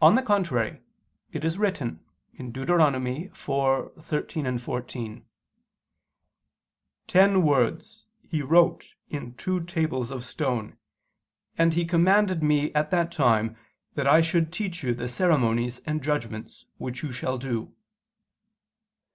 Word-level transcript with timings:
On 0.00 0.14
the 0.14 0.22
contrary, 0.22 0.80
It 1.30 1.44
is 1.44 1.58
written 1.58 2.00
(Deut. 2.38 2.68
4:13, 3.32 4.58
14): 4.58 5.26
"Ten 7.06 7.42
words... 7.42 8.06
He 8.22 8.40
wrote 8.40 8.94
in 9.10 9.34
two 9.34 9.60
tables 9.64 10.10
of 10.10 10.24
stone; 10.24 10.78
and 11.58 11.74
He 11.74 11.84
commanded 11.84 12.42
me 12.42 12.72
at 12.72 12.90
that 12.92 13.12
time 13.12 13.58
that 13.94 14.06
I 14.06 14.22
should 14.22 14.50
teach 14.50 14.82
you 14.82 14.94
the 14.94 15.06
ceremonies 15.06 15.80
and 15.80 16.02
judgments 16.02 16.64
which 16.78 17.02
you 17.02 17.12
shall 17.12 17.36
do." 17.36 17.74